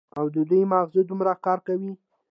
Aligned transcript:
او 0.17 0.25
د 0.33 0.35
دوي 0.49 0.61
مغـز 0.71 0.95
دومـره 1.09 1.33
کـار 1.45 1.59
کـوي. 1.67 1.93